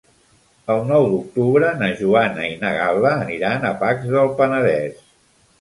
[0.75, 5.07] El nou d'octubre na Joana i na Gal·la aniran a Pacs del Penedès.